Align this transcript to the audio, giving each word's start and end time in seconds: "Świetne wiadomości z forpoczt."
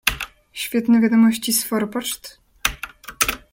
"Świetne 0.53 1.01
wiadomości 1.01 1.53
z 1.53 1.63
forpoczt." 1.63 2.39